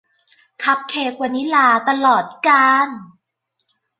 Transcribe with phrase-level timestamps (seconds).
[0.63, 2.89] คัพเค้กวานิลลาตลอดกาล